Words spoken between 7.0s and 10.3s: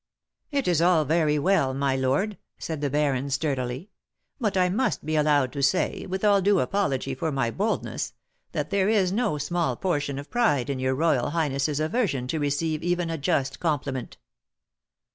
for my boldness) that there is no small portion